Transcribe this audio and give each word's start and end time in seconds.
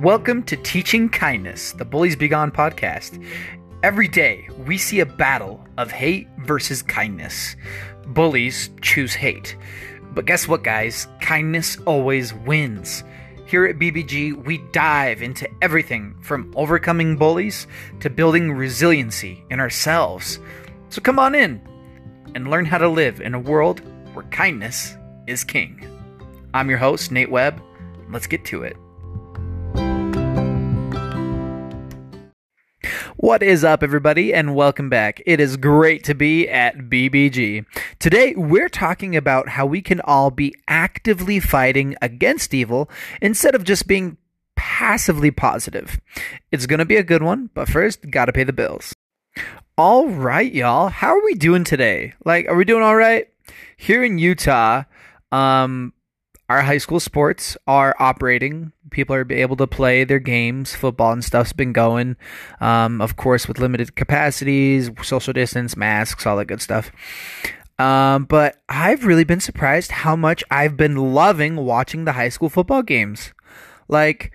Welcome 0.00 0.44
to 0.44 0.56
Teaching 0.56 1.08
Kindness, 1.08 1.72
the 1.72 1.84
Bullies 1.84 2.14
Be 2.14 2.28
Gone 2.28 2.52
podcast. 2.52 3.20
Every 3.82 4.06
day, 4.06 4.48
we 4.64 4.78
see 4.78 5.00
a 5.00 5.06
battle 5.06 5.66
of 5.76 5.90
hate 5.90 6.28
versus 6.38 6.82
kindness. 6.82 7.56
Bullies 8.06 8.70
choose 8.80 9.12
hate. 9.12 9.56
But 10.12 10.24
guess 10.24 10.46
what, 10.46 10.62
guys? 10.62 11.08
Kindness 11.20 11.78
always 11.78 12.32
wins. 12.32 13.02
Here 13.46 13.66
at 13.66 13.80
BBG, 13.80 14.34
we 14.44 14.58
dive 14.70 15.20
into 15.20 15.48
everything 15.62 16.14
from 16.20 16.52
overcoming 16.54 17.16
bullies 17.16 17.66
to 17.98 18.08
building 18.08 18.52
resiliency 18.52 19.44
in 19.50 19.58
ourselves. 19.58 20.38
So 20.90 21.00
come 21.00 21.18
on 21.18 21.34
in 21.34 21.60
and 22.36 22.48
learn 22.48 22.66
how 22.66 22.78
to 22.78 22.88
live 22.88 23.20
in 23.20 23.34
a 23.34 23.40
world 23.40 23.80
where 24.14 24.24
kindness 24.26 24.96
is 25.26 25.42
king. 25.42 25.84
I'm 26.54 26.70
your 26.70 26.78
host, 26.78 27.10
Nate 27.10 27.32
Webb. 27.32 27.60
Let's 28.08 28.28
get 28.28 28.44
to 28.44 28.62
it. 28.62 28.76
What 33.20 33.42
is 33.42 33.64
up, 33.64 33.82
everybody, 33.82 34.32
and 34.32 34.54
welcome 34.54 34.88
back. 34.88 35.20
It 35.26 35.40
is 35.40 35.56
great 35.56 36.04
to 36.04 36.14
be 36.14 36.48
at 36.48 36.88
BBG. 36.88 37.66
Today, 37.98 38.32
we're 38.36 38.68
talking 38.68 39.16
about 39.16 39.48
how 39.48 39.66
we 39.66 39.82
can 39.82 40.00
all 40.02 40.30
be 40.30 40.54
actively 40.68 41.40
fighting 41.40 41.96
against 42.00 42.54
evil 42.54 42.88
instead 43.20 43.56
of 43.56 43.64
just 43.64 43.88
being 43.88 44.18
passively 44.54 45.32
positive. 45.32 46.00
It's 46.52 46.66
going 46.66 46.78
to 46.78 46.84
be 46.84 46.94
a 46.94 47.02
good 47.02 47.24
one, 47.24 47.50
but 47.54 47.68
first, 47.68 48.08
gotta 48.08 48.32
pay 48.32 48.44
the 48.44 48.52
bills. 48.52 48.94
All 49.76 50.08
right, 50.08 50.54
y'all. 50.54 50.88
How 50.88 51.08
are 51.08 51.24
we 51.24 51.34
doing 51.34 51.64
today? 51.64 52.14
Like, 52.24 52.46
are 52.46 52.54
we 52.54 52.64
doing 52.64 52.84
all 52.84 52.94
right? 52.94 53.26
Here 53.76 54.04
in 54.04 54.18
Utah, 54.18 54.84
um, 55.32 55.92
our 56.48 56.62
high 56.62 56.78
school 56.78 57.00
sports 57.00 57.56
are 57.66 57.94
operating. 57.98 58.72
People 58.90 59.14
are 59.14 59.30
able 59.30 59.56
to 59.56 59.66
play 59.66 60.04
their 60.04 60.18
games. 60.18 60.74
Football 60.74 61.12
and 61.12 61.24
stuff's 61.24 61.52
been 61.52 61.72
going. 61.72 62.16
Um, 62.60 63.00
of 63.00 63.16
course, 63.16 63.46
with 63.46 63.58
limited 63.58 63.94
capacities, 63.96 64.90
social 65.02 65.34
distance, 65.34 65.76
masks, 65.76 66.26
all 66.26 66.36
that 66.38 66.46
good 66.46 66.62
stuff. 66.62 66.90
Um, 67.78 68.24
but 68.24 68.56
I've 68.68 69.04
really 69.04 69.24
been 69.24 69.40
surprised 69.40 69.90
how 69.92 70.16
much 70.16 70.42
I've 70.50 70.76
been 70.76 70.96
loving 70.96 71.56
watching 71.56 72.04
the 72.04 72.12
high 72.12 72.30
school 72.30 72.48
football 72.48 72.82
games. 72.82 73.32
Like, 73.86 74.32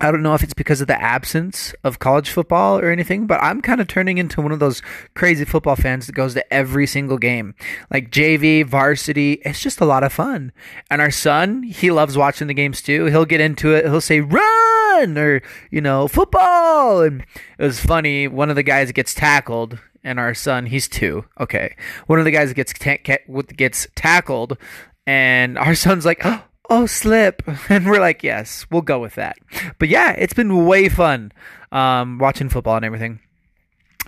I 0.00 0.10
don't 0.10 0.22
know 0.22 0.34
if 0.34 0.42
it's 0.42 0.54
because 0.54 0.80
of 0.80 0.86
the 0.86 1.00
absence 1.00 1.74
of 1.84 1.98
college 1.98 2.30
football 2.30 2.78
or 2.78 2.90
anything, 2.90 3.26
but 3.26 3.38
I'm 3.42 3.60
kind 3.60 3.80
of 3.80 3.86
turning 3.86 4.16
into 4.16 4.40
one 4.40 4.50
of 4.50 4.58
those 4.58 4.80
crazy 5.14 5.44
football 5.44 5.76
fans 5.76 6.06
that 6.06 6.14
goes 6.14 6.32
to 6.34 6.52
every 6.52 6.86
single 6.86 7.18
game. 7.18 7.54
Like 7.90 8.10
JV, 8.10 8.66
varsity, 8.66 9.34
it's 9.44 9.62
just 9.62 9.80
a 9.80 9.84
lot 9.84 10.02
of 10.02 10.12
fun. 10.12 10.52
And 10.90 11.02
our 11.02 11.10
son, 11.10 11.62
he 11.64 11.90
loves 11.90 12.16
watching 12.16 12.46
the 12.46 12.54
games 12.54 12.80
too. 12.80 13.06
He'll 13.06 13.26
get 13.26 13.42
into 13.42 13.74
it. 13.74 13.84
He'll 13.84 14.00
say, 14.00 14.20
run 14.20 15.18
or, 15.18 15.42
you 15.70 15.82
know, 15.82 16.08
football. 16.08 17.02
And 17.02 17.24
it 17.58 17.64
was 17.64 17.80
funny. 17.80 18.26
One 18.26 18.48
of 18.48 18.56
the 18.56 18.62
guys 18.62 18.90
gets 18.92 19.14
tackled 19.14 19.78
and 20.02 20.18
our 20.18 20.32
son, 20.32 20.66
he's 20.66 20.88
two. 20.88 21.26
Okay. 21.38 21.76
One 22.06 22.18
of 22.18 22.24
the 22.24 22.30
guys 22.30 22.54
gets, 22.54 22.72
ta- 22.72 22.96
gets 23.56 23.86
tackled 23.94 24.56
and 25.06 25.58
our 25.58 25.74
son's 25.74 26.06
like, 26.06 26.20
oh, 26.24 26.42
oh 26.70 26.86
slip. 26.86 27.42
And 27.68 27.86
we're 27.86 28.00
like 28.00 28.22
yes 28.22 28.66
we'll 28.70 28.82
go 28.82 28.98
with 28.98 29.16
that. 29.16 29.36
But 29.78 29.88
yeah 29.88 30.12
it's 30.12 30.34
been 30.34 30.66
way 30.66 30.88
fun 30.88 31.32
um, 31.72 32.18
watching 32.18 32.48
football 32.48 32.76
and 32.76 32.84
everything. 32.84 33.20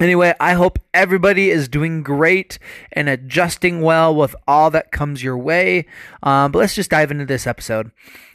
Anyway 0.00 0.34
i 0.40 0.54
hope 0.54 0.78
everybody 0.94 1.50
is 1.50 1.68
doing 1.68 2.02
great 2.02 2.58
and 2.92 3.08
adjusting 3.08 3.82
well 3.82 4.14
with 4.14 4.34
all 4.48 4.70
that 4.70 4.92
comes 4.92 5.22
your 5.22 5.36
way. 5.36 5.86
Um, 6.22 6.52
but 6.52 6.60
let's 6.60 6.74
just 6.74 6.90
dive 6.90 7.10
into 7.10 7.26
this 7.26 7.46
episode. 7.46 7.90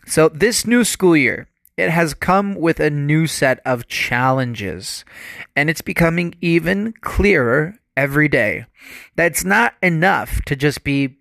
So 0.05 0.29
this 0.29 0.67
new 0.67 0.83
school 0.83 1.17
year 1.17 1.47
it 1.77 1.91
has 1.91 2.15
come 2.15 2.55
with 2.55 2.79
a 2.79 2.89
new 2.89 3.27
set 3.27 3.59
of 3.63 3.87
challenges 3.87 5.05
and 5.55 5.69
it's 5.69 5.81
becoming 5.81 6.33
even 6.41 6.93
clearer 7.01 7.75
every 7.95 8.27
day. 8.27 8.65
That's 9.15 9.43
not 9.43 9.75
enough 9.81 10.41
to 10.45 10.55
just 10.55 10.83
be 10.83 11.16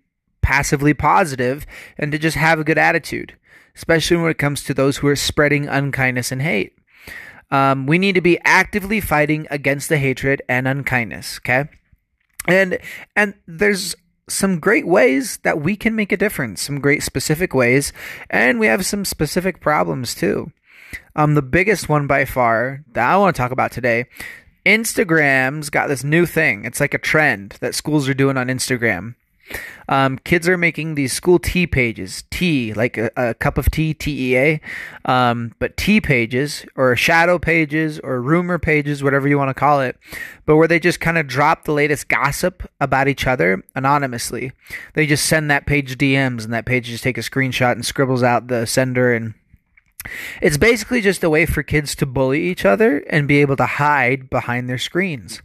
passively 0.47 0.93
positive 0.93 1.67
and 1.97 2.09
to 2.13 2.17
just 2.17 2.37
have 2.37 2.57
a 2.57 2.63
good 2.63 2.77
attitude, 2.77 3.35
especially 3.75 4.15
when 4.15 4.31
it 4.31 4.37
comes 4.37 4.63
to 4.63 4.73
those 4.73 4.95
who 4.95 5.07
are 5.07 5.15
spreading 5.17 5.67
unkindness 5.67 6.31
and 6.31 6.41
hate. 6.41 6.71
Um, 7.51 7.85
we 7.85 7.97
need 7.97 8.15
to 8.15 8.21
be 8.21 8.39
actively 8.45 9.01
fighting 9.01 9.45
against 9.51 9.89
the 9.89 9.97
hatred 9.97 10.41
and 10.47 10.65
unkindness. 10.65 11.39
Okay, 11.39 11.65
and 12.47 12.79
and 13.13 13.33
there's 13.45 13.93
some 14.29 14.59
great 14.59 14.87
ways 14.87 15.37
that 15.43 15.59
we 15.59 15.75
can 15.75 15.97
make 15.97 16.13
a 16.13 16.17
difference. 16.17 16.61
Some 16.61 16.79
great 16.79 17.03
specific 17.03 17.53
ways, 17.53 17.91
and 18.29 18.57
we 18.57 18.67
have 18.67 18.85
some 18.85 19.03
specific 19.03 19.59
problems 19.59 20.15
too. 20.15 20.53
Um, 21.17 21.35
the 21.35 21.41
biggest 21.41 21.89
one 21.89 22.07
by 22.07 22.23
far 22.23 22.85
that 22.93 23.09
I 23.09 23.17
want 23.17 23.35
to 23.35 23.41
talk 23.41 23.51
about 23.51 23.73
today 23.73 24.05
Instagram's 24.65 25.69
got 25.69 25.87
this 25.87 26.05
new 26.05 26.25
thing. 26.25 26.63
It's 26.63 26.79
like 26.79 26.93
a 26.93 26.97
trend 26.99 27.57
that 27.59 27.75
schools 27.75 28.07
are 28.07 28.13
doing 28.13 28.37
on 28.37 28.47
Instagram. 28.47 29.15
Um, 29.89 30.17
kids 30.19 30.47
are 30.49 30.57
making 30.57 30.95
these 30.95 31.13
school 31.13 31.39
tea 31.39 31.65
pages, 31.65 32.23
tea 32.29 32.73
like 32.73 32.97
a, 32.97 33.09
a 33.15 33.33
cup 33.33 33.57
of 33.57 33.71
tea, 33.71 33.93
T 33.93 34.31
E 34.31 34.37
A, 34.37 34.61
um, 35.05 35.53
but 35.59 35.77
tea 35.77 36.01
pages 36.01 36.65
or 36.75 36.95
shadow 36.95 37.39
pages 37.39 37.99
or 37.99 38.21
rumor 38.21 38.59
pages, 38.59 39.01
whatever 39.01 39.27
you 39.27 39.37
want 39.37 39.49
to 39.49 39.53
call 39.53 39.81
it, 39.81 39.97
but 40.45 40.57
where 40.57 40.67
they 40.67 40.79
just 40.79 40.99
kind 40.99 41.17
of 41.17 41.27
drop 41.27 41.63
the 41.63 41.71
latest 41.71 42.09
gossip 42.09 42.69
about 42.81 43.07
each 43.07 43.25
other 43.25 43.63
anonymously. 43.75 44.51
They 44.93 45.05
just 45.05 45.25
send 45.25 45.49
that 45.49 45.65
page 45.65 45.97
DMs, 45.97 46.43
and 46.43 46.53
that 46.53 46.65
page 46.65 46.87
just 46.87 47.03
take 47.03 47.17
a 47.17 47.21
screenshot 47.21 47.73
and 47.73 47.85
scribbles 47.85 48.23
out 48.23 48.47
the 48.47 48.65
sender 48.65 49.13
and. 49.13 49.33
It's 50.41 50.57
basically 50.57 51.01
just 51.01 51.23
a 51.23 51.29
way 51.29 51.45
for 51.45 51.63
kids 51.63 51.93
to 51.95 52.05
bully 52.05 52.41
each 52.43 52.63
other 52.63 52.99
and 53.09 53.27
be 53.27 53.41
able 53.41 53.57
to 53.57 53.65
hide 53.65 54.29
behind 54.29 54.69
their 54.69 54.77
screens. 54.77 55.41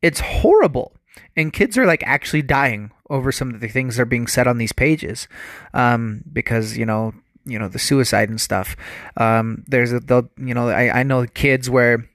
It's 0.00 0.20
horrible 0.20 0.92
and 1.36 1.52
kids 1.52 1.76
are 1.76 1.86
like 1.86 2.02
actually 2.06 2.42
dying 2.42 2.90
over 3.10 3.30
some 3.32 3.54
of 3.54 3.60
the 3.60 3.68
things 3.68 3.96
that 3.96 4.02
are 4.02 4.06
being 4.06 4.26
said 4.26 4.46
on 4.46 4.58
these 4.58 4.72
pages 4.72 5.28
um, 5.74 6.22
because 6.32 6.76
you 6.76 6.86
know 6.86 7.14
you 7.44 7.58
know 7.58 7.68
the 7.68 7.78
suicide 7.78 8.28
and 8.28 8.40
stuff. 8.40 8.76
Um, 9.16 9.64
there's 9.66 9.92
a 9.92 10.00
they'll 10.00 10.28
you 10.36 10.54
know 10.54 10.68
I, 10.68 11.00
I 11.00 11.02
know 11.02 11.26
kids 11.26 11.70
where 11.70 12.08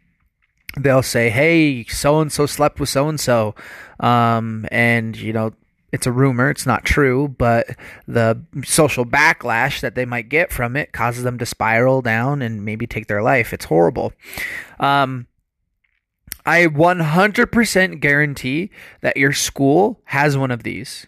they'll 0.78 1.04
say 1.04 1.30
hey 1.30 1.84
so 1.86 2.22
and 2.22 2.32
so 2.32 2.46
slept 2.46 2.80
with 2.80 2.90
so 2.90 3.10
and 3.10 3.20
so 3.20 3.56
and 4.00 5.18
you 5.18 5.34
know 5.34 5.52
it's 5.92 6.08
a 6.08 6.12
rumor 6.12 6.50
it's 6.50 6.66
not 6.66 6.86
true 6.86 7.28
but 7.28 7.68
the 8.08 8.42
social 8.64 9.06
backlash 9.06 9.82
that 9.82 9.96
they 9.96 10.06
might 10.06 10.30
get 10.30 10.52
from 10.52 10.78
it 10.78 10.94
causes 10.94 11.24
them 11.24 11.38
to 11.38 11.46
spiral 11.46 12.02
down 12.02 12.42
and 12.42 12.64
maybe 12.64 12.88
take 12.88 13.08
their 13.08 13.22
life. 13.22 13.54
It's 13.54 13.66
horrible. 13.66 14.14
Um, 14.80 15.28
I 16.46 16.68
100% 16.68 18.00
guarantee 18.00 18.72
that 19.02 19.18
your 19.18 19.34
school 19.34 20.02
has 20.06 20.38
one 20.38 20.52
of 20.52 20.64
these. 20.64 21.06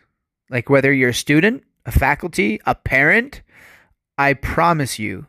Like 0.50 0.70
whether 0.70 0.94
you're 0.94 1.10
a 1.10 1.14
student, 1.14 1.64
a 1.86 1.92
faculty, 1.92 2.60
a 2.66 2.76
parent, 2.76 3.42
I 4.18 4.34
promise 4.34 5.00
you, 5.00 5.28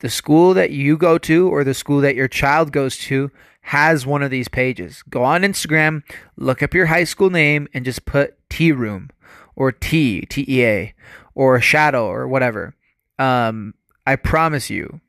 the 0.00 0.10
school 0.10 0.54
that 0.54 0.70
you 0.70 0.96
go 0.96 1.18
to 1.18 1.48
or 1.48 1.64
the 1.64 1.74
school 1.74 2.00
that 2.00 2.16
your 2.16 2.28
child 2.28 2.72
goes 2.72 2.98
to 2.98 3.30
has 3.62 4.04
one 4.06 4.22
of 4.22 4.30
these 4.30 4.48
pages. 4.48 5.02
Go 5.08 5.24
on 5.24 5.42
Instagram, 5.42 6.02
look 6.36 6.62
up 6.62 6.74
your 6.74 6.86
high 6.86 7.04
school 7.04 7.30
name, 7.30 7.66
and 7.72 7.84
just 7.84 8.04
put 8.04 8.36
Tea 8.50 8.72
Room 8.72 9.08
or 9.56 9.72
T 9.72 10.22
T 10.22 10.44
E 10.46 10.64
A 10.64 10.94
or 11.34 11.58
Shadow 11.60 12.06
or 12.06 12.28
whatever. 12.28 12.74
Um, 13.18 13.72
I 14.06 14.16
promise 14.16 14.68
you, 14.68 15.00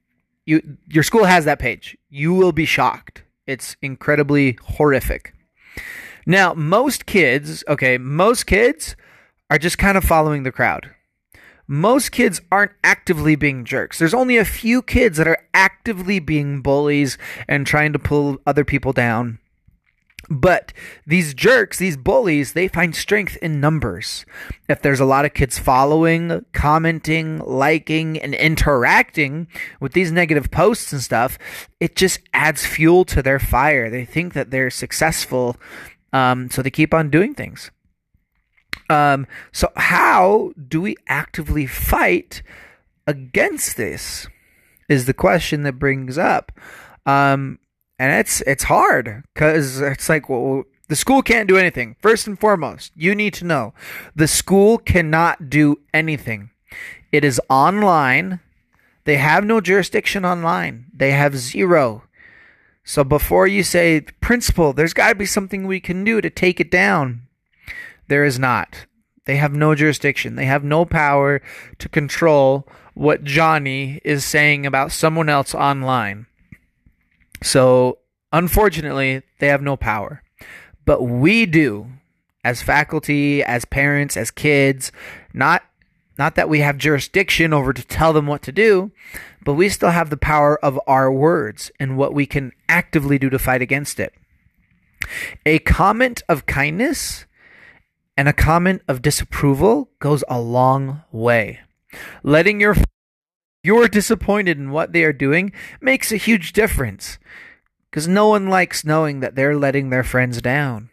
you 0.46 0.78
your 0.88 1.04
school 1.04 1.26
has 1.26 1.44
that 1.44 1.60
page. 1.60 1.98
You 2.10 2.34
will 2.34 2.54
be 2.54 2.66
shocked. 2.66 3.24
It's 3.48 3.76
incredibly 3.82 4.58
horrific. 4.64 5.34
Now, 6.26 6.54
most 6.54 7.06
kids, 7.06 7.64
okay, 7.68 7.98
most 7.98 8.46
kids 8.46 8.96
are 9.50 9.60
just 9.60 9.78
kind 9.78 9.98
of 9.98 10.04
following 10.04 10.44
the 10.44 10.52
crowd. 10.52 10.90
Most 11.68 12.12
kids 12.12 12.42
aren't 12.52 12.74
actively 12.84 13.36
being 13.36 13.66
jerks. 13.66 13.98
There's 14.00 14.14
only 14.14 14.38
a 14.38 14.46
few 14.46 14.82
kids 14.82 15.18
that 15.18 15.28
are 15.28 15.38
actively 15.54 16.20
being 16.20 16.62
bullies 16.62 17.18
and 17.48 17.66
trying 17.66 17.94
to 17.94 18.00
pull 18.00 18.40
other 18.46 18.64
people 18.64 18.94
down. 18.94 19.40
But 20.30 20.74
these 21.06 21.34
jerks, 21.34 21.78
these 21.78 21.98
bullies, 21.98 22.54
they 22.54 22.68
find 22.68 22.96
strength 22.96 23.38
in 23.38 23.60
numbers. 23.60 24.26
If 24.68 24.82
there's 24.82 25.00
a 25.00 25.06
lot 25.06 25.26
of 25.26 25.34
kids 25.34 25.60
following, 25.60 26.46
commenting, 26.54 27.40
liking, 27.40 28.18
and 28.20 28.34
interacting 28.34 29.48
with 29.80 29.94
these 29.94 30.12
negative 30.12 30.50
posts 30.50 30.92
and 30.92 31.02
stuff, 31.02 31.38
it 31.80 31.96
just 31.96 32.20
adds 32.34 32.66
fuel 32.66 33.06
to 33.06 33.22
their 33.22 33.40
fire. 33.40 33.90
They 33.90 34.06
think 34.06 34.34
that 34.34 34.52
they're 34.52 34.72
successful, 34.72 35.58
um, 36.12 36.50
so 36.50 36.62
they 36.62 36.72
keep 36.72 36.94
on 36.94 37.10
doing 37.10 37.36
things. 37.36 37.70
Um, 38.90 39.28
so, 39.52 39.72
how 39.76 40.54
do 40.68 40.82
we 40.82 40.96
actively 41.08 41.66
fight 41.66 42.42
against 43.08 43.78
this? 43.78 44.28
Is 44.88 45.06
the 45.06 45.16
question 45.16 45.64
that 45.64 45.80
brings 45.80 46.16
up. 46.16 46.52
Um, 47.08 47.58
and 48.00 48.12
it's 48.14 48.42
it's 48.42 48.64
hard 48.64 49.24
because 49.34 49.82
it's 49.82 50.10
like 50.10 50.30
well 50.30 50.64
the 50.88 50.96
school 50.96 51.22
can't 51.22 51.48
do 51.48 51.58
anything 51.58 51.96
first 52.00 52.28
and 52.28 52.40
foremost 52.40 52.92
you 52.96 53.16
need 53.16 53.34
to 53.34 53.46
know 53.46 53.74
the 54.16 54.28
school 54.28 54.78
cannot 54.78 55.50
do 55.50 55.78
anything 55.94 56.50
it 57.12 57.24
is 57.24 57.42
online 57.50 58.40
They 59.06 59.18
have 59.18 59.46
no 59.46 59.62
jurisdiction 59.62 60.26
online. 60.26 60.88
They 60.94 61.12
have 61.12 61.38
zero. 61.38 62.04
So 62.84 63.04
before 63.04 63.48
you 63.48 63.64
say, 63.64 64.02
principal, 64.20 64.74
there's 64.74 64.94
got 64.94 65.10
to 65.10 65.16
be 65.16 65.26
something 65.26 65.66
we 65.66 65.80
can 65.80 66.04
do 66.04 66.22
to 66.22 66.30
take 66.30 66.60
it 66.60 66.72
down, 66.72 67.28
there 68.08 68.26
is 68.26 68.38
not. 68.38 68.86
They 69.26 69.38
have 69.38 69.54
no 69.54 69.74
jurisdiction. 69.74 70.36
They 70.36 70.46
have 70.46 70.64
no 70.64 70.86
power 70.86 71.42
to 71.80 71.90
control 71.90 72.68
what 72.94 73.24
Johnny 73.24 74.02
is 74.04 74.24
saying 74.24 74.66
about 74.66 74.92
someone 74.92 75.30
else 75.30 75.56
online. 75.56 76.28
So, 77.46 78.00
unfortunately, 78.34 79.22
they 79.38 79.50
have 79.50 79.62
no 79.62 79.78
power. 79.78 80.24
But 80.84 81.04
we 81.04 81.46
do 81.46 81.86
as 82.44 82.64
faculty, 82.64 83.44
as 83.44 83.66
parents, 83.66 84.18
as 84.18 84.32
kids, 84.32 84.92
not 85.32 85.64
not 86.18 86.36
that 86.36 86.50
we 86.50 86.62
have 86.62 86.78
jurisdiction 86.78 87.54
over 87.54 87.72
to 87.72 87.86
tell 87.86 88.14
them 88.14 88.26
what 88.26 88.42
to 88.44 88.52
do, 88.52 88.92
but 89.44 89.54
we 89.54 89.70
still 89.70 89.92
have 89.92 90.10
the 90.10 90.18
power 90.18 90.58
of 90.64 90.80
our 90.88 91.12
words 91.12 91.72
and 91.80 91.98
what 91.98 92.14
we 92.14 92.26
can 92.26 92.52
actively 92.68 93.20
do 93.20 93.30
to 93.30 93.38
fight 93.38 93.62
against 93.62 94.00
it. 94.00 94.14
A 95.46 95.60
comment 95.60 96.24
of 96.28 96.46
kindness 96.46 97.26
and 98.18 98.28
a 98.28 98.34
comment 98.34 98.82
of 98.88 99.02
disapproval 99.04 99.92
goes 100.00 100.24
a 100.30 100.40
long 100.40 101.04
way. 101.12 101.60
Letting 102.24 102.60
your 102.62 102.76
you're 103.66 103.88
disappointed 103.88 104.58
in 104.58 104.72
what 104.72 104.94
they 104.94 105.04
are 105.04 105.14
doing 105.14 105.52
makes 105.82 106.12
a 106.12 106.18
huge 106.18 106.54
difference 106.54 107.18
because 107.90 108.08
no 108.08 108.28
one 108.28 108.48
likes 108.48 108.86
knowing 108.86 109.22
that 109.22 109.36
they're 109.36 109.58
letting 109.58 109.90
their 109.90 110.04
friends 110.04 110.42
down. 110.42 110.90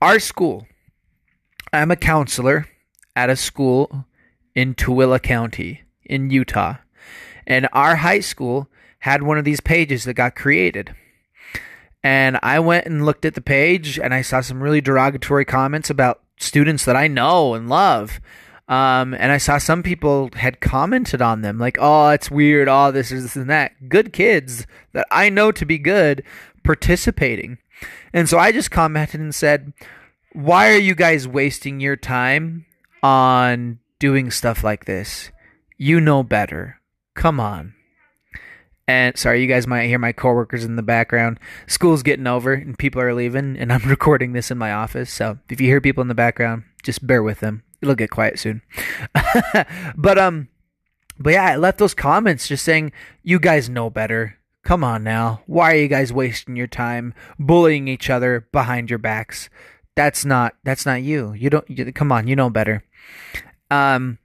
Our 0.00 0.18
school, 0.18 0.66
I'm 1.72 1.90
a 1.90 1.96
counselor 1.96 2.66
at 3.14 3.30
a 3.30 3.36
school 3.36 4.06
in 4.54 4.74
Tooele 4.74 5.22
County 5.22 5.82
in 6.04 6.30
Utah, 6.30 6.76
and 7.46 7.68
our 7.72 7.96
high 7.96 8.20
school 8.20 8.68
had 9.00 9.22
one 9.22 9.38
of 9.38 9.44
these 9.44 9.60
pages 9.60 10.04
that 10.04 10.14
got 10.14 10.34
created. 10.34 10.94
And 12.02 12.38
I 12.42 12.60
went 12.60 12.86
and 12.86 13.04
looked 13.04 13.24
at 13.24 13.34
the 13.34 13.40
page 13.40 13.98
and 13.98 14.14
I 14.14 14.22
saw 14.22 14.40
some 14.40 14.62
really 14.62 14.80
derogatory 14.80 15.44
comments 15.44 15.90
about 15.90 16.22
students 16.38 16.84
that 16.84 16.96
I 16.96 17.08
know 17.08 17.54
and 17.54 17.68
love. 17.68 18.20
Um, 18.68 19.14
and 19.14 19.30
I 19.30 19.38
saw 19.38 19.58
some 19.58 19.82
people 19.82 20.30
had 20.34 20.60
commented 20.60 21.22
on 21.22 21.42
them, 21.42 21.58
like, 21.58 21.78
oh, 21.80 22.08
it's 22.08 22.30
weird, 22.30 22.68
oh, 22.68 22.90
this 22.90 23.12
is 23.12 23.22
this 23.22 23.36
and 23.36 23.48
that. 23.48 23.88
Good 23.88 24.12
kids 24.12 24.66
that 24.92 25.06
I 25.10 25.28
know 25.28 25.52
to 25.52 25.64
be 25.64 25.78
good 25.78 26.24
participating. 26.64 27.58
And 28.12 28.28
so 28.28 28.38
I 28.38 28.52
just 28.52 28.70
commented 28.70 29.20
and 29.20 29.34
said, 29.34 29.72
why 30.32 30.70
are 30.70 30.78
you 30.78 30.94
guys 30.94 31.26
wasting 31.26 31.80
your 31.80 31.96
time 31.96 32.66
on 33.02 33.78
doing 33.98 34.30
stuff 34.30 34.64
like 34.64 34.84
this? 34.84 35.30
You 35.78 36.00
know 36.00 36.22
better. 36.22 36.80
Come 37.14 37.40
on. 37.40 37.74
And 38.88 39.16
sorry, 39.16 39.42
you 39.42 39.48
guys 39.48 39.66
might 39.66 39.86
hear 39.86 39.98
my 39.98 40.12
coworkers 40.12 40.64
in 40.64 40.76
the 40.76 40.82
background. 40.82 41.40
School's 41.66 42.02
getting 42.02 42.26
over 42.26 42.52
and 42.52 42.78
people 42.78 43.00
are 43.02 43.14
leaving, 43.14 43.56
and 43.56 43.72
I'm 43.72 43.82
recording 43.88 44.32
this 44.32 44.50
in 44.50 44.58
my 44.58 44.72
office. 44.72 45.12
So 45.12 45.38
if 45.48 45.60
you 45.60 45.66
hear 45.66 45.80
people 45.80 46.02
in 46.02 46.08
the 46.08 46.14
background, 46.14 46.64
just 46.82 47.06
bear 47.06 47.22
with 47.22 47.40
them. 47.40 47.62
It'll 47.82 47.94
get 47.94 48.10
quiet 48.10 48.38
soon. 48.38 48.62
but 49.96 50.18
um, 50.18 50.48
but 51.18 51.34
yeah, 51.34 51.44
I 51.44 51.56
left 51.56 51.78
those 51.78 51.94
comments 51.94 52.48
just 52.48 52.64
saying, 52.64 52.92
"You 53.22 53.38
guys 53.38 53.68
know 53.68 53.90
better. 53.90 54.38
Come 54.62 54.82
on 54.82 55.04
now. 55.04 55.42
Why 55.46 55.72
are 55.72 55.76
you 55.76 55.88
guys 55.88 56.12
wasting 56.12 56.56
your 56.56 56.66
time 56.66 57.14
bullying 57.38 57.88
each 57.88 58.10
other 58.10 58.48
behind 58.52 58.90
your 58.90 58.98
backs? 58.98 59.48
That's 59.94 60.24
not 60.24 60.54
that's 60.64 60.86
not 60.86 61.02
you. 61.02 61.32
You 61.32 61.50
don't. 61.50 61.70
You, 61.70 61.92
come 61.92 62.12
on, 62.12 62.26
you 62.26 62.36
know 62.36 62.50
better." 62.50 62.84
Um 63.70 64.18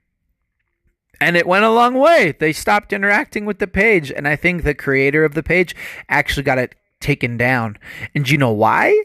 and 1.22 1.36
it 1.36 1.46
went 1.46 1.64
a 1.64 1.70
long 1.70 1.94
way. 1.94 2.34
They 2.36 2.52
stopped 2.52 2.92
interacting 2.92 3.46
with 3.46 3.60
the 3.60 3.68
page, 3.68 4.10
and 4.10 4.26
I 4.26 4.34
think 4.34 4.64
the 4.64 4.74
creator 4.74 5.24
of 5.24 5.34
the 5.34 5.42
page 5.42 5.76
actually 6.08 6.42
got 6.42 6.58
it 6.58 6.74
taken 7.00 7.36
down. 7.36 7.78
And 8.12 8.28
you 8.28 8.36
know 8.38 8.50
why? 8.50 9.04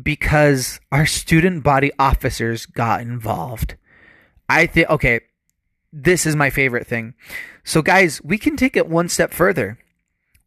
Because 0.00 0.80
our 0.92 1.06
student 1.06 1.64
body 1.64 1.90
officers 1.98 2.66
got 2.66 3.00
involved. 3.00 3.76
I 4.48 4.66
think 4.66 4.88
okay, 4.90 5.20
this 5.92 6.26
is 6.26 6.36
my 6.36 6.50
favorite 6.50 6.86
thing. 6.86 7.14
So 7.64 7.82
guys, 7.82 8.22
we 8.22 8.38
can 8.38 8.56
take 8.56 8.76
it 8.76 8.88
one 8.88 9.08
step 9.08 9.32
further. 9.32 9.78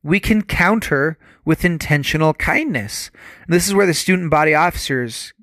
We 0.03 0.19
can 0.19 0.41
counter 0.41 1.17
with 1.45 1.65
intentional 1.65 2.33
kindness. 2.33 3.11
This 3.47 3.67
is 3.67 3.73
where 3.73 3.85
the 3.85 3.93
student 3.93 4.31
body 4.31 4.55
officers, 4.55 5.33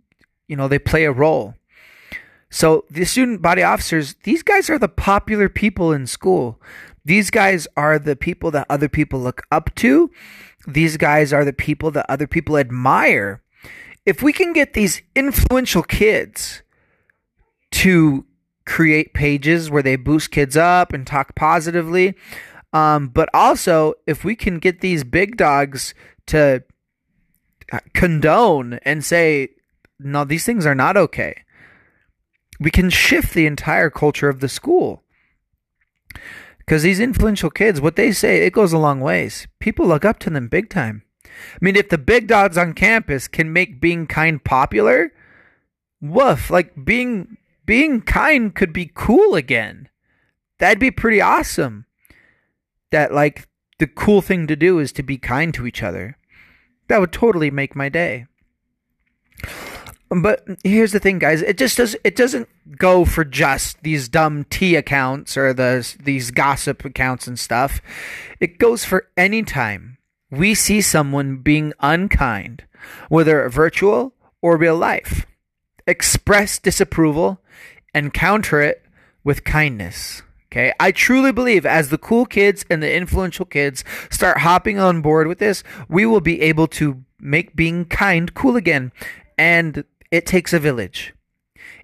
you 0.49 0.57
know, 0.57 0.69
they 0.69 0.79
play 0.79 1.05
a 1.05 1.13
role. 1.13 1.55
So 2.51 2.85
the 2.91 3.05
student 3.05 3.43
body 3.43 3.63
officers, 3.63 4.15
these 4.25 4.43
guys 4.43 4.71
are 4.71 4.79
the 4.79 4.89
popular 4.89 5.49
people 5.49 5.93
in 5.93 6.07
school. 6.07 6.61
These 7.05 7.31
guys 7.31 7.69
are 7.77 7.99
the 7.99 8.17
people 8.17 8.51
that 8.53 8.67
other 8.69 8.89
people 8.89 9.21
look 9.21 9.43
up 9.51 9.75
to. 9.77 10.11
These 10.67 10.97
guys 10.97 11.33
are 11.33 11.45
the 11.45 11.53
people 11.53 11.91
that 11.93 12.07
other 12.09 12.27
people 12.27 12.57
admire. 12.59 13.43
If 14.09 14.23
we 14.23 14.33
can 14.33 14.53
get 14.53 14.73
these 14.73 15.03
influential 15.15 15.83
kids 15.83 16.63
to 17.73 18.25
create 18.65 19.13
pages 19.13 19.71
where 19.71 19.83
they 19.83 19.97
boost 19.97 20.31
kids 20.31 20.57
up 20.57 20.93
and 20.93 21.07
talk 21.07 21.35
positively, 21.35 22.15
um, 22.73 23.09
but 23.09 23.29
also 23.35 23.95
if 24.07 24.25
we 24.25 24.35
can 24.35 24.59
get 24.59 24.81
these 24.81 25.05
big 25.05 25.37
dogs 25.37 25.95
to 26.27 26.65
condone 27.93 28.79
and 28.85 29.05
say, 29.05 29.51
no, 29.99 30.25
these 30.25 30.45
things 30.45 30.65
are 30.65 30.75
not 30.75 30.97
okay 30.97 31.45
we 32.59 32.71
can 32.71 32.91
shift 32.91 33.35
the 33.35 33.47
entire 33.47 33.91
culture 33.91 34.29
of 34.29 34.41
the 34.41 34.49
school. 34.49 35.03
Because 36.59 36.83
these 36.83 37.01
influential 37.01 37.51
kids, 37.51 37.81
what 37.81 37.97
they 37.97 38.13
say, 38.13 38.45
it 38.45 38.53
goes 38.53 38.73
a 38.73 38.79
long 38.79 39.01
ways. 39.01 39.47
People 39.59 39.87
look 39.87 40.05
up 40.05 40.19
to 40.21 40.31
them 40.31 40.49
big 40.49 40.69
time. 40.69 41.03
I 41.55 41.59
mean, 41.61 41.77
if 41.77 41.89
the 41.89 41.99
big 41.99 42.27
dogs 42.27 42.59
on 42.59 42.73
campus 42.73 43.29
can 43.29 43.53
make 43.53 43.81
being 43.81 44.07
kind 44.07 44.43
popular, 44.43 45.13
woof, 46.01 46.51
like 46.51 46.85
being 46.85 47.37
being 47.67 48.01
kind 48.01 48.55
could 48.55 48.73
be 48.73 48.91
cool 48.95 49.35
again. 49.35 49.89
That'd 50.59 50.79
be 50.79 50.91
pretty 50.91 51.21
awesome. 51.21 51.85
That 52.91 53.13
like 53.13 53.49
the 53.79 53.87
cool 53.87 54.23
thing 54.23 54.47
to 54.47 54.57
do 54.57 54.79
is 54.79 54.93
to 54.93 55.03
be 55.03 55.19
kind 55.19 55.53
to 55.55 55.67
each 55.67 55.83
other. 55.83 56.17
That 56.89 57.01
would 57.01 57.13
totally 57.13 57.51
make 57.51 57.77
my 57.77 57.89
day. 57.89 58.27
But 60.11 60.47
here's 60.65 60.93
the 60.93 61.01
thing, 61.01 61.19
guys. 61.19 61.43
It 61.43 61.59
just 61.59 61.77
does. 61.77 61.95
It 62.03 62.17
doesn't 62.17 62.49
go 62.79 63.05
for 63.05 63.25
just 63.25 63.83
these 63.83 64.09
dumb 64.09 64.45
tea 64.49 64.75
accounts 64.75 65.37
or 65.37 65.53
the 65.53 65.95
these 66.03 66.31
gossip 66.31 66.85
accounts 66.85 67.27
and 67.27 67.39
stuff. 67.39 67.83
It 68.41 68.59
goes 68.59 68.85
for 68.85 69.09
any 69.17 69.43
time 69.43 69.98
we 70.31 70.55
see 70.55 70.81
someone 70.81 71.39
being 71.39 71.73
unkind, 71.81 72.65
whether 73.09 73.49
virtual 73.49 74.15
or 74.43 74.57
real 74.57 74.77
life. 74.77 75.27
Express 75.87 76.59
disapproval 76.59 77.41
and 77.95 78.13
counter 78.13 78.61
it 78.61 78.85
with 79.25 79.45
kindness. 79.45 80.23
Okay, 80.51 80.73
I 80.81 80.93
truly 80.93 81.31
believe 81.31 81.67
as 81.67 81.91
the 81.91 81.99
cool 81.99 82.25
kids 82.25 82.65
and 82.71 82.83
the 82.83 82.95
influential 82.95 83.45
kids 83.45 83.85
start 84.11 84.39
hopping 84.39 84.79
on 84.79 85.03
board 85.03 85.27
with 85.27 85.39
this, 85.39 85.63
we 85.89 86.07
will 86.07 86.23
be 86.23 86.41
able 86.41 86.67
to 86.69 87.05
make 87.21 87.55
being 87.55 87.85
kind 87.85 88.33
cool 88.33 88.57
again. 88.57 88.93
And 89.37 89.85
it 90.11 90.25
takes 90.25 90.55
a 90.55 90.59
village. 90.59 91.13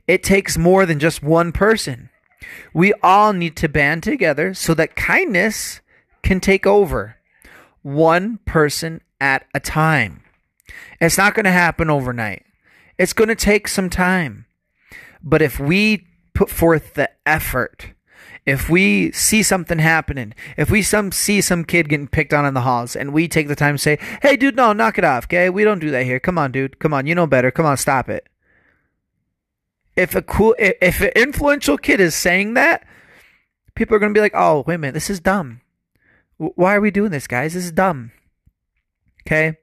It 0.07 0.23
takes 0.23 0.57
more 0.57 0.87
than 0.87 0.99
just 0.99 1.23
one 1.23 1.53
person. 1.53 2.09
We 2.73 2.93
all 3.03 3.33
need 3.33 3.57
to 3.57 3.69
band 3.69 4.03
together 4.03 4.55
so 4.55 4.75
that 4.75 4.97
kindness 4.97 5.81
can 6.23 6.41
take 6.41 6.67
over, 6.67 7.17
one 7.85 8.39
person 8.47 9.03
at 9.21 9.47
a 9.55 9.61
time. 9.61 10.23
It's 11.01 11.19
not 11.19 11.35
going 11.35 11.45
to 11.45 11.53
happen 11.53 11.91
overnight. 11.91 12.45
It's 12.99 13.13
going 13.13 13.29
to 13.29 13.35
take 13.35 13.69
some 13.69 13.91
time. 13.91 14.47
But 15.23 15.43
if 15.43 15.61
we 15.61 16.07
put 16.33 16.51
forth 16.51 16.95
the 16.95 17.11
effort, 17.27 17.91
if 18.47 18.69
we 18.69 19.13
see 19.13 19.43
something 19.43 19.79
happening, 19.79 20.35
if 20.57 20.71
we 20.71 20.83
some 20.83 21.13
see 21.13 21.41
some 21.41 21.65
kid 21.65 21.89
getting 21.89 22.09
picked 22.09 22.35
on 22.35 22.47
in 22.47 22.55
the 22.55 22.63
halls, 22.63 22.97
and 22.97 23.13
we 23.13 23.29
take 23.29 23.49
the 23.49 23.57
time 23.57 23.75
to 23.75 23.79
say, 23.79 23.99
"Hey, 24.23 24.37
dude, 24.37 24.57
no, 24.57 24.73
knock 24.73 24.99
it 24.99 25.05
off, 25.05 25.25
okay? 25.25 25.51
We 25.51 25.65
don't 25.65 25.79
do 25.79 25.91
that 25.91 26.05
here. 26.05 26.21
Come 26.21 26.39
on, 26.39 26.53
dude. 26.53 26.79
Come 26.79 26.93
on, 26.93 27.07
you 27.07 27.15
know 27.15 27.27
better. 27.27 27.51
Come 27.51 27.67
on, 27.67 27.77
stop 27.77 28.09
it." 28.09 28.29
If 29.97 30.15
a 30.15 30.23
cool, 30.23 30.55
if 30.59 31.01
an 31.01 31.13
influential 31.17 31.79
kid 31.79 32.01
is 32.01 32.15
saying 32.15 32.55
that, 32.55 32.87
people 33.75 33.97
are 33.97 33.99
gonna 33.99 34.13
be 34.13 34.21
like, 34.21 34.35
"Oh, 34.35 34.65
wait 34.67 34.75
a 34.75 34.79
minute, 34.79 34.95
this 34.95 35.11
is 35.11 35.21
dumb. 35.21 35.61
Why 36.37 36.75
are 36.75 36.81
we 36.81 36.91
doing 36.91 37.11
this, 37.11 37.27
guys? 37.27 37.55
This 37.55 37.65
is 37.65 37.73
dumb." 37.73 38.13
Okay, 39.27 39.59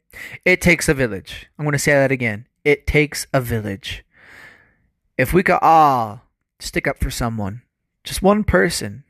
it 0.45 0.61
takes 0.61 0.89
a 0.89 0.93
village. 0.93 1.47
I'm 1.57 1.65
gonna 1.65 1.79
say 1.79 1.93
that 1.93 2.11
again. 2.11 2.47
It 2.63 2.87
takes 2.87 3.27
a 3.33 3.41
village. 3.41 4.03
If 5.17 5.33
we 5.33 5.43
could 5.43 5.59
all 5.61 6.23
stick 6.59 6.87
up 6.87 6.99
for 6.99 7.11
someone 7.11 7.61
just 8.03 8.21
one 8.21 8.43
person, 8.43 9.03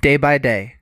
day 0.00 0.16
by 0.16 0.38
day, 0.38 0.76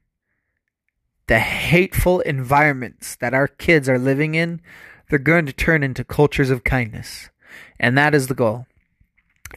the 1.27 1.39
hateful 1.39 2.21
environments 2.21 3.17
that 3.17 3.35
our 3.35 3.49
kids 3.49 3.89
are 3.89 3.99
living 3.99 4.35
in, 4.35 4.61
they're 5.09 5.19
going 5.19 5.47
to 5.47 5.53
turn 5.53 5.83
into 5.83 6.05
cultures 6.05 6.51
of 6.51 6.65
kindness. 6.65 7.31
And 7.79 7.97
that 7.97 8.15
is 8.15 8.27
the 8.27 8.35
goal. 8.35 8.67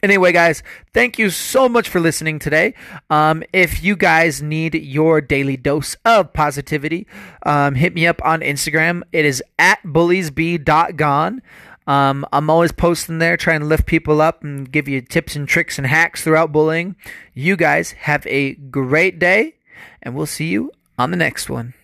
Anyway, 0.02 0.32
guys, 0.32 0.62
thank 0.92 1.18
you 1.18 1.30
so 1.30 1.68
much 1.68 1.88
for 1.88 2.00
listening 2.00 2.38
today. 2.38 2.74
Um, 3.08 3.42
if 3.52 3.82
you 3.82 3.96
guys 3.96 4.42
need 4.42 4.74
your 4.74 5.20
daily 5.20 5.56
dose 5.56 5.96
of 6.04 6.32
positivity, 6.32 7.06
um, 7.44 7.74
hit 7.74 7.94
me 7.94 8.06
up 8.06 8.20
on 8.24 8.40
Instagram. 8.40 9.02
It 9.12 9.24
is 9.24 9.42
at 9.58 9.82
bulliesb.gone. 9.82 11.42
Um, 11.86 12.26
I'm 12.32 12.50
always 12.50 12.72
posting 12.72 13.18
there, 13.18 13.36
trying 13.36 13.60
to 13.60 13.66
lift 13.66 13.86
people 13.86 14.20
up 14.20 14.42
and 14.42 14.70
give 14.70 14.88
you 14.88 15.00
tips 15.00 15.36
and 15.36 15.48
tricks 15.48 15.78
and 15.78 15.86
hacks 15.86 16.22
throughout 16.22 16.52
bullying. 16.52 16.96
You 17.32 17.56
guys 17.56 17.92
have 17.92 18.26
a 18.26 18.54
great 18.54 19.18
day, 19.18 19.54
and 20.02 20.14
we'll 20.14 20.26
see 20.26 20.48
you 20.48 20.72
on 20.98 21.10
the 21.10 21.16
next 21.16 21.48
one. 21.48 21.74